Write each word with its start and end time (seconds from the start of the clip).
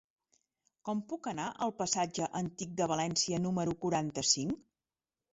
Com 0.87 1.01
puc 1.09 1.27
anar 1.31 1.43
al 1.65 1.73
passatge 1.81 2.29
Antic 2.39 2.71
de 2.79 2.87
València 2.93 3.41
número 3.43 3.75
quaranta-cinc? 3.85 4.57